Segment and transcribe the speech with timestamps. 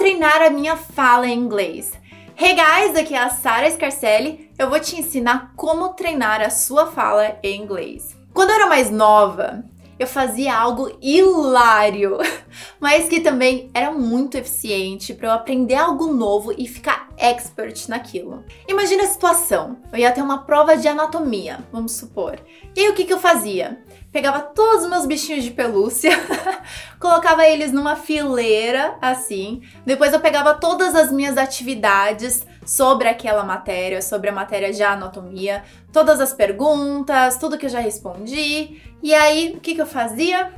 [0.00, 1.92] treinar a minha fala em inglês?
[2.34, 4.50] Hey guys, aqui é a Sara Scarcelli.
[4.58, 8.16] Eu vou te ensinar como treinar a sua fala em inglês.
[8.32, 9.62] Quando eu era mais nova,
[9.98, 12.16] eu fazia algo hilário,
[12.80, 18.44] mas que também era muito eficiente para eu aprender algo novo e ficar expert naquilo.
[18.66, 22.40] Imagina a situação: eu ia ter uma prova de anatomia, vamos supor.
[22.74, 23.82] E aí o que, que eu fazia?
[24.10, 26.10] Pegava todos os meus bichinhos de pelúcia,
[26.98, 29.62] colocava eles numa fileira assim.
[29.86, 35.62] Depois eu pegava todas as minhas atividades sobre aquela matéria, sobre a matéria de anatomia,
[35.92, 38.80] todas as perguntas, tudo que eu já respondi.
[39.02, 40.52] E aí, o que, que eu fazia?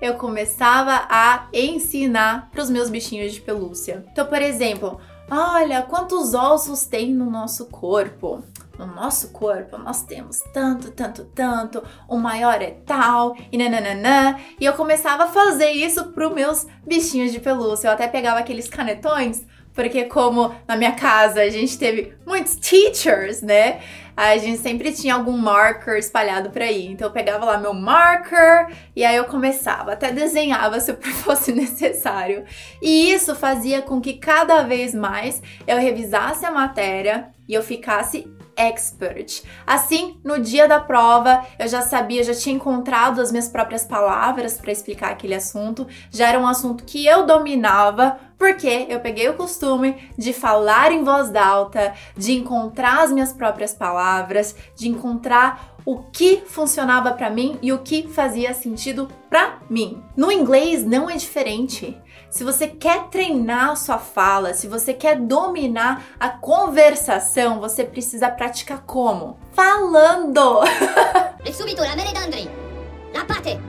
[0.00, 4.04] Eu começava a ensinar para os meus bichinhos de pelúcia.
[4.12, 5.00] Então, por exemplo,
[5.30, 8.44] olha quantos ossos tem no nosso corpo
[8.78, 14.36] no nosso corpo nós temos tanto, tanto, tanto, o maior é tal, e nananã.
[14.60, 17.88] E eu começava a fazer isso para os meus bichinhos de pelúcia.
[17.88, 19.44] Eu até pegava aqueles canetões,
[19.76, 23.80] porque como na minha casa a gente teve muitos teachers, né?
[24.16, 26.86] A gente sempre tinha algum marker espalhado por aí.
[26.86, 32.44] Então eu pegava lá meu marker e aí eu começava, até desenhava se fosse necessário.
[32.80, 38.26] E isso fazia com que cada vez mais eu revisasse a matéria e eu ficasse
[38.56, 39.42] expert.
[39.66, 44.58] Assim, no dia da prova, eu já sabia, já tinha encontrado as minhas próprias palavras
[44.58, 49.34] para explicar aquele assunto, já era um assunto que eu dominava, porque eu peguei o
[49.34, 55.98] costume de falar em voz alta, de encontrar as minhas próprias palavras, de encontrar o
[55.98, 60.02] que funcionava para mim e o que fazia sentido para mim.
[60.16, 61.96] No inglês não é diferente.
[62.30, 68.28] Se você quer treinar a sua fala, se você quer dominar a conversação, você precisa
[68.28, 69.38] praticar como?
[69.52, 70.60] Falando!
[71.46, 73.60] E subito la la pate,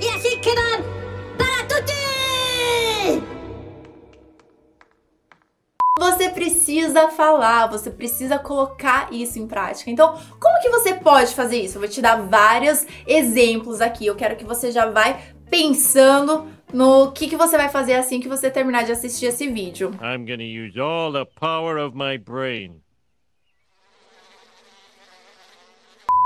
[0.00, 0.54] e assim que
[1.36, 2.00] para tutti!
[5.98, 9.90] Você precisa falar, você precisa colocar isso em prática.
[9.90, 11.76] Então, como que você pode fazer isso?
[11.76, 14.06] Eu vou te dar vários exemplos aqui.
[14.06, 18.28] Eu quero que você já vai pensando no que, que você vai fazer assim que
[18.28, 19.90] você terminar de assistir esse vídeo.
[20.00, 22.80] I'm gonna use all the power of my brain.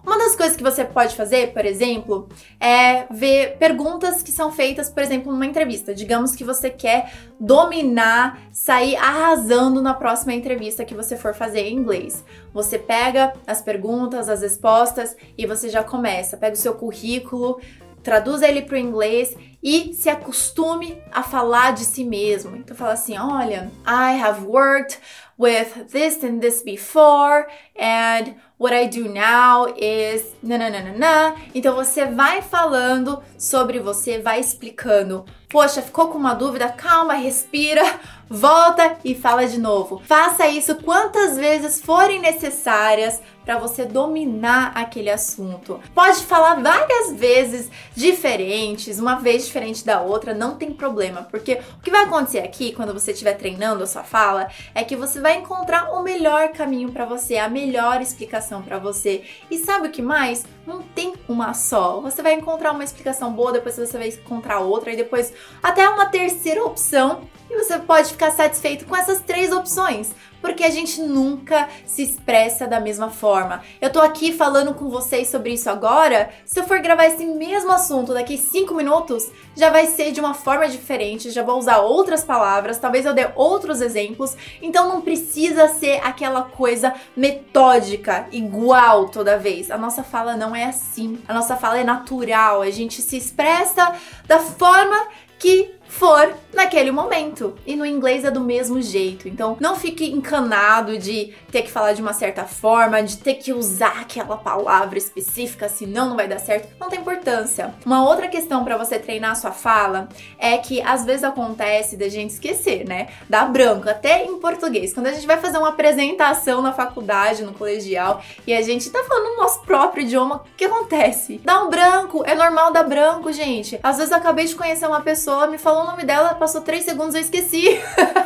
[0.06, 2.28] Uma das coisas que você pode fazer, por exemplo,
[2.60, 5.94] é ver perguntas que são feitas, por exemplo, numa entrevista.
[5.94, 7.10] Digamos que você quer
[7.40, 12.22] dominar, sair arrasando na próxima entrevista que você for fazer em inglês.
[12.52, 16.36] Você pega as perguntas, as respostas e você já começa.
[16.36, 17.58] Pega o seu currículo,
[18.04, 22.54] traduza ele para o inglês e se acostume a falar de si mesmo.
[22.54, 25.00] Então fala assim, olha, I have worked
[25.38, 31.34] with this and this before and what I do now is nananana.
[31.54, 35.24] Então você vai falando sobre você, vai explicando.
[35.48, 36.68] Poxa, ficou com uma dúvida?
[36.68, 37.82] Calma, respira,
[38.28, 40.00] volta e fala de novo.
[40.04, 45.80] Faça isso quantas vezes forem necessárias para você dominar aquele assunto.
[45.94, 51.82] Pode falar várias vezes diferentes, uma vez diferente da outra, não tem problema, porque o
[51.82, 55.36] que vai acontecer aqui quando você estiver treinando a sua fala é que você vai
[55.36, 59.24] encontrar o melhor caminho para você, a melhor explicação para você.
[59.50, 60.44] E sabe o que mais?
[60.66, 62.00] Não tem uma só.
[62.00, 65.32] Você vai encontrar uma explicação boa, depois você vai encontrar outra e depois
[65.62, 70.12] até uma terceira opção e você pode ficar satisfeito com essas três opções,
[70.44, 73.62] porque a gente nunca se expressa da mesma forma.
[73.80, 77.72] Eu tô aqui falando com vocês sobre isso agora, se eu for gravar esse mesmo
[77.72, 82.22] assunto daqui 5 minutos, já vai ser de uma forma diferente, já vou usar outras
[82.22, 89.38] palavras, talvez eu dê outros exemplos, então não precisa ser aquela coisa metódica, igual toda
[89.38, 89.70] vez.
[89.70, 91.18] A nossa fala não é assim.
[91.26, 93.94] A nossa fala é natural, a gente se expressa
[94.26, 95.08] da forma
[95.38, 97.54] que for naquele momento.
[97.66, 99.28] E no inglês é do mesmo jeito.
[99.28, 103.52] Então não fique encanado de ter que falar de uma certa forma, de ter que
[103.52, 106.68] usar aquela palavra específica, senão não vai dar certo.
[106.80, 107.74] Não tem importância.
[107.86, 112.08] Uma outra questão para você treinar a sua fala é que às vezes acontece da
[112.08, 113.08] gente esquecer, né?
[113.28, 114.92] Dá branco, até em português.
[114.92, 119.02] Quando a gente vai fazer uma apresentação na faculdade, no colegial, e a gente tá
[119.04, 121.40] falando no nosso próprio idioma, o que acontece?
[121.44, 123.78] Dá um branco, é normal dar branco, gente.
[123.82, 126.84] Às vezes eu acabei de conhecer uma pessoa, me falou o nome dela, passou três
[126.84, 127.78] segundos, eu esqueci.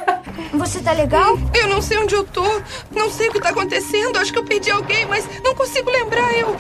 [0.55, 1.37] Você tá legal?
[1.53, 2.45] Eu não sei onde eu tô,
[2.93, 6.33] não sei o que tá acontecendo, acho que eu perdi alguém, mas não consigo lembrar,
[6.39, 6.57] eu...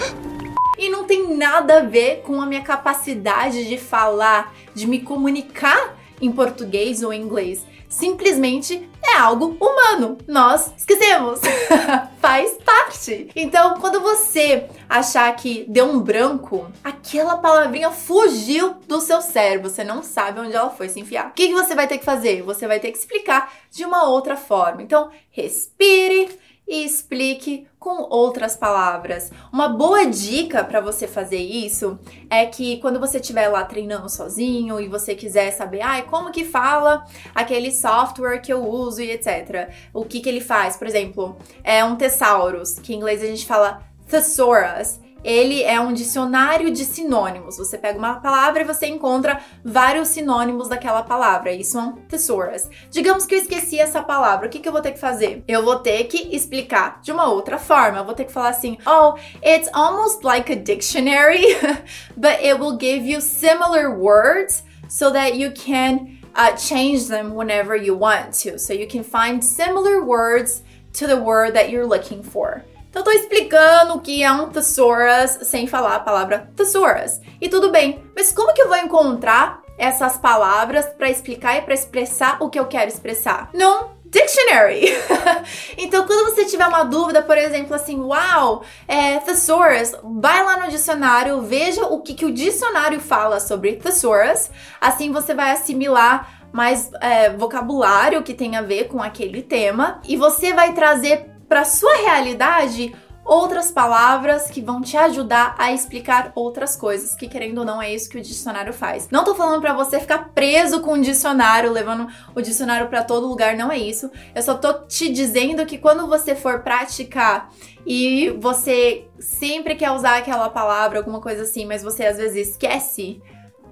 [0.77, 5.97] E não tem nada a ver com a minha capacidade de falar, de me comunicar
[6.21, 7.65] em português ou em inglês.
[7.89, 10.19] Simplesmente é algo humano.
[10.27, 11.41] Nós esquecemos.
[12.21, 13.31] faz parte.
[13.35, 19.85] Então, quando você achar que deu um branco, aquela palavrinha fugiu do seu cérebro, você
[19.85, 21.29] não sabe onde ela foi se enfiar.
[21.29, 22.43] O que, que você vai ter que fazer?
[22.43, 24.83] Você vai ter que explicar de uma outra forma.
[24.83, 26.29] Então, respire
[26.69, 29.33] e explique com outras palavras.
[29.51, 31.99] Uma boa dica para você fazer isso
[32.29, 36.31] é que quando você estiver lá treinando sozinho e você quiser saber, ai, ah, como
[36.31, 39.71] que fala aquele software que eu uso e etc.
[39.95, 40.77] O que que ele faz?
[40.77, 45.93] Por exemplo, é um thesaurus, que em inglês a gente fala thesaurus ele é um
[45.93, 47.57] dicionário de sinônimos.
[47.59, 51.53] Você pega uma palavra e você encontra vários sinônimos daquela palavra.
[51.53, 52.69] Isso são tesouras.
[52.91, 54.47] Digamos que eu esqueci essa palavra.
[54.47, 55.43] O que, que eu vou ter que fazer?
[55.47, 57.99] Eu vou ter que explicar de uma outra forma.
[57.99, 61.43] Eu vou ter que falar assim: Oh, it's almost like a dictionary,
[62.17, 67.77] but it will give you similar words so that you can uh, change them whenever
[67.77, 68.59] you want to.
[68.59, 70.63] So you can find similar words
[70.95, 72.65] to the word that you're looking for.
[72.99, 77.21] Eu tô explicando o que é um thesaurus sem falar a palavra thesaurus.
[77.41, 81.75] E tudo bem, mas como que eu vou encontrar essas palavras para explicar e para
[81.75, 83.51] expressar o que eu quero expressar?
[83.55, 84.93] Num dictionary.
[85.79, 90.69] então, quando você tiver uma dúvida, por exemplo, assim, uau, é, thesaurus, vai lá no
[90.69, 94.51] dicionário, veja o que, que o dicionário fala sobre thesaurus.
[94.81, 100.17] Assim você vai assimilar mais é, vocabulário que tem a ver com aquele tema e
[100.17, 102.95] você vai trazer para sua realidade
[103.29, 107.93] outras palavras que vão te ajudar a explicar outras coisas, que querendo ou não é
[107.93, 109.11] isso que o dicionário faz.
[109.11, 113.29] Não tô falando para você ficar preso com o dicionário, levando o dicionário para todo
[113.29, 114.11] lugar, não é isso.
[114.35, 117.51] Eu só tô te dizendo que quando você for praticar
[117.87, 123.21] e você sempre quer usar aquela palavra, alguma coisa assim, mas você às vezes esquece,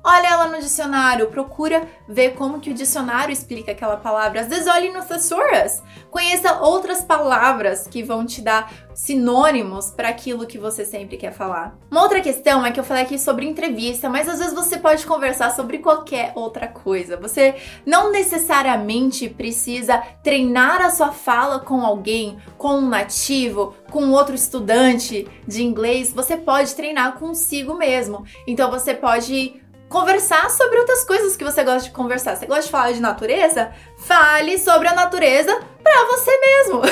[0.06, 4.40] olha ela no dicionário, procura ver como que o dicionário explica aquela palavra.
[4.40, 10.46] Às vezes olhe no thesaurus, conheça outras palavras que vão te dar sinônimos para aquilo
[10.46, 11.76] que você sempre quer falar.
[11.90, 15.04] Uma outra questão é que eu falei aqui sobre entrevista, mas às vezes você pode
[15.04, 17.16] conversar sobre qualquer outra coisa.
[17.16, 24.34] Você não necessariamente precisa treinar a sua fala com alguém, com um nativo, com outro
[24.34, 26.12] estudante de inglês.
[26.12, 28.24] Você pode treinar consigo mesmo.
[28.46, 32.36] Então você pode conversar sobre outras coisas que você gosta de conversar.
[32.36, 33.72] Você gosta de falar de natureza?
[33.98, 36.82] Fale sobre a natureza para você mesmo.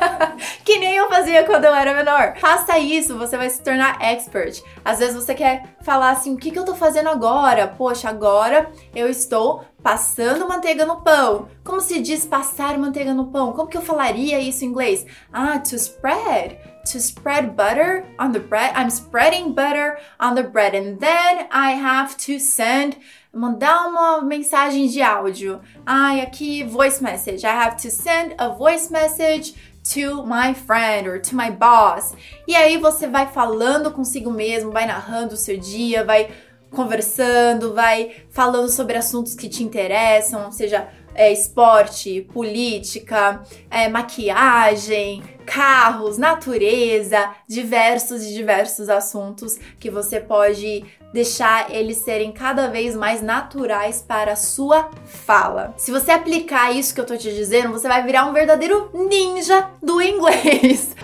[0.64, 2.36] que nem eu fazia quando eu era menor.
[2.38, 4.62] Faça isso, você vai se tornar expert.
[4.84, 7.68] Às vezes você quer falar assim: o que, que eu tô fazendo agora?
[7.68, 11.48] Poxa, agora eu estou passando manteiga no pão.
[11.64, 13.52] Como se diz passar manteiga no pão?
[13.52, 15.04] Como que eu falaria isso em inglês?
[15.32, 16.58] Ah, to spread.
[16.86, 18.72] To spread butter on the bread.
[18.74, 20.74] I'm spreading butter on the bread.
[20.74, 22.96] And then I have to send
[23.32, 25.60] mandar uma mensagem de áudio.
[25.86, 27.44] Ai, aqui voice message.
[27.44, 29.54] I have to send a voice message
[29.92, 32.14] to my friend or to my boss.
[32.46, 36.30] E aí você vai falando consigo mesmo, vai narrando o seu dia, vai
[36.70, 46.16] conversando, vai falando sobre assuntos que te interessam, seja é, esporte, política, é, maquiagem, carros,
[46.16, 54.04] natureza, diversos e diversos assuntos que você pode deixar eles serem cada vez mais naturais
[54.06, 55.74] para a sua fala.
[55.76, 59.68] Se você aplicar isso que eu tô te dizendo, você vai virar um verdadeiro ninja
[59.82, 60.94] do inglês.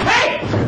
[0.00, 0.63] Hey!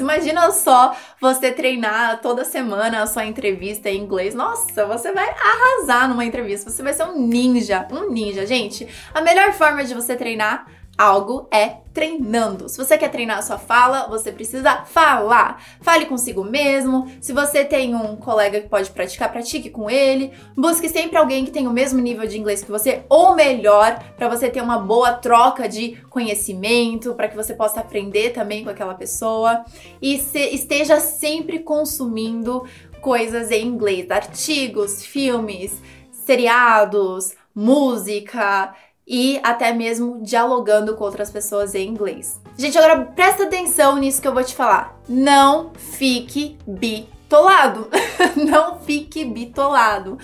[0.00, 4.34] Imagina só você treinar toda semana a sua entrevista em inglês.
[4.34, 6.68] Nossa, você vai arrasar numa entrevista.
[6.70, 8.44] Você vai ser um ninja, um ninja.
[8.44, 12.68] Gente, a melhor forma de você treinar algo é treinando.
[12.68, 15.62] Se você quer treinar a sua fala, você precisa falar.
[15.80, 17.10] Fale consigo mesmo.
[17.20, 20.32] Se você tem um colega que pode praticar, pratique com ele.
[20.56, 24.28] Busque sempre alguém que tenha o mesmo nível de inglês que você ou melhor, para
[24.28, 28.94] você ter uma boa troca de conhecimento, para que você possa aprender também com aquela
[28.94, 29.64] pessoa
[30.02, 32.64] e se, esteja sempre consumindo
[33.00, 38.74] coisas em inglês, artigos, filmes, seriados, música,
[39.06, 42.40] e até mesmo dialogando com outras pessoas em inglês.
[42.56, 44.98] Gente, agora presta atenção nisso que eu vou te falar.
[45.08, 47.88] Não fique bitolado.
[48.36, 50.18] não fique bitolado.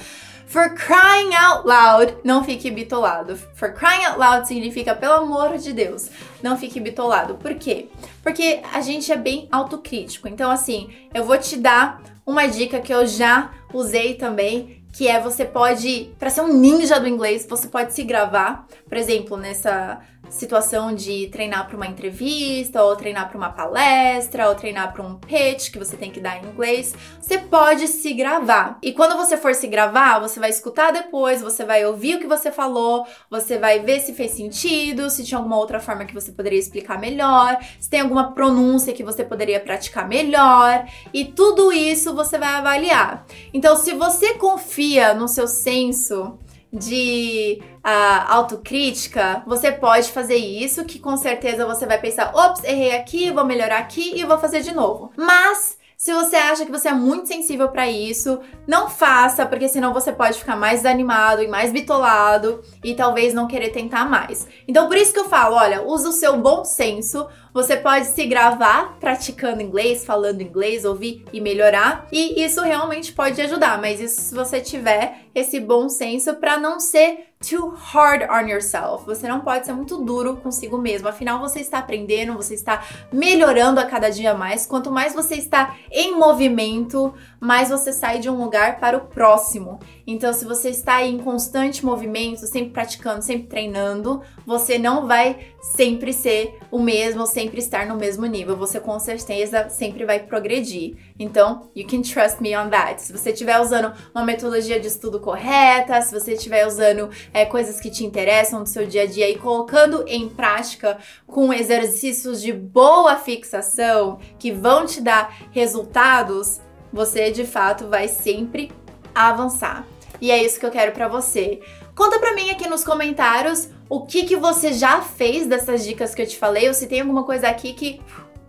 [0.51, 3.37] For crying out loud, não fique bitolado.
[3.55, 6.11] For crying out loud significa pelo amor de Deus,
[6.43, 7.37] não fique bitolado.
[7.37, 7.87] Por quê?
[8.21, 10.27] Porque a gente é bem autocrítico.
[10.27, 15.21] Então, assim, eu vou te dar uma dica que eu já usei também que é
[15.21, 20.01] você pode, para ser um ninja do inglês, você pode se gravar, por exemplo, nessa
[20.31, 25.17] situação de treinar para uma entrevista, ou treinar para uma palestra, ou treinar para um
[25.17, 28.79] pitch que você tem que dar em inglês, você pode se gravar.
[28.83, 32.27] E quando você for se gravar, você vai escutar depois, você vai ouvir o que
[32.27, 36.33] você falou, você vai ver se fez sentido, se tinha alguma outra forma que você
[36.33, 42.15] poderia explicar melhor, se tem alguma pronúncia que você poderia praticar melhor, e tudo isso
[42.15, 43.27] você vai avaliar.
[43.53, 46.39] Então, se você confia no seu senso
[46.73, 52.95] de uh, autocrítica, você pode fazer isso, que com certeza você vai pensar, ops, errei
[52.95, 55.11] aqui, vou melhorar aqui e vou fazer de novo.
[55.17, 59.93] Mas se você acha que você é muito sensível para isso, não faça, porque senão
[59.93, 64.49] você pode ficar mais desanimado e mais bitolado e talvez não querer tentar mais.
[64.67, 67.29] Então por isso que eu falo, olha, usa o seu bom senso.
[67.53, 73.39] Você pode se gravar praticando inglês, falando inglês, ouvir e melhorar, e isso realmente pode
[73.43, 78.49] ajudar, mas isso se você tiver esse bom senso para não ser too hard on
[78.49, 79.05] yourself.
[79.07, 81.09] Você não pode ser muito duro consigo mesmo.
[81.09, 84.67] Afinal, você está aprendendo, você está melhorando a cada dia mais.
[84.67, 89.81] Quanto mais você está em movimento, mais você sai de um lugar para o próximo.
[90.07, 96.13] Então, se você está em constante movimento, sempre praticando, sempre treinando, você não vai sempre
[96.13, 98.57] ser o mesmo, sempre estar no mesmo nível.
[98.57, 100.97] Você com certeza sempre vai progredir.
[101.19, 103.01] Então, you can trust me on that.
[103.01, 107.81] Se você estiver usando uma metodologia de estudo correta, se você estiver usando é, coisas
[107.81, 112.53] que te interessam no seu dia a dia e colocando em prática com exercícios de
[112.53, 116.61] boa fixação que vão te dar resultados,
[116.93, 118.71] você de fato vai sempre
[119.15, 119.87] avançar.
[120.21, 121.61] E é isso que eu quero para você.
[121.95, 126.23] Conta pra mim aqui nos comentários o que, que você já fez dessas dicas que
[126.23, 128.01] eu te falei, ou se tem alguma coisa aqui que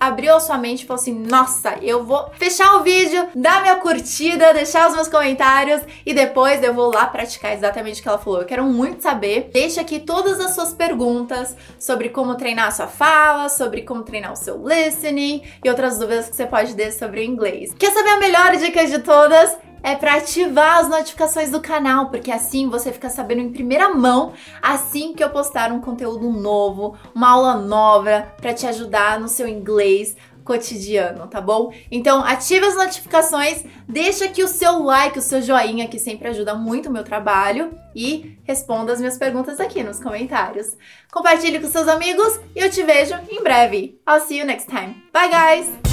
[0.01, 3.75] abriu a sua mente e falou assim: nossa, eu vou fechar o vídeo, dar minha
[3.75, 8.17] curtida, deixar os meus comentários e depois eu vou lá praticar exatamente o que ela
[8.17, 8.39] falou.
[8.39, 9.51] Eu quero muito saber.
[9.53, 14.33] Deixa aqui todas as suas perguntas sobre como treinar a sua fala, sobre como treinar
[14.33, 17.73] o seu listening e outras dúvidas que você pode ter sobre o inglês.
[17.77, 19.55] Quer saber a melhor dica de todas?
[19.83, 24.33] É para ativar as notificações do canal, porque assim você fica sabendo em primeira mão
[24.61, 29.47] assim que eu postar um conteúdo novo, uma aula nova para te ajudar no seu
[29.47, 31.73] inglês cotidiano, tá bom?
[31.89, 36.55] Então ative as notificações, deixa aqui o seu like, o seu joinha que sempre ajuda
[36.55, 40.75] muito o meu trabalho e responda as minhas perguntas aqui nos comentários.
[41.11, 43.99] Compartilhe com seus amigos e eu te vejo em breve.
[44.07, 45.03] I'll see you next time.
[45.13, 45.90] Bye guys!